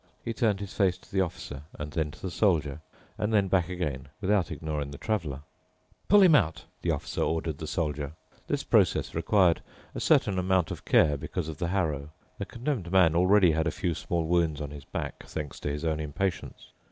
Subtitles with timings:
[0.25, 2.81] He turned his face to the Officer and then to the Soldier
[3.19, 5.43] and then back again, without ignoring the Traveler.
[6.07, 8.13] "Pull him out," the Officer ordered the Soldier.
[8.47, 9.61] This process required
[9.93, 12.09] a certain amount of care because of the harrow.
[12.39, 15.85] The Condemned Man already had a few small wounds on his back, thanks to his
[15.85, 16.69] own impatience.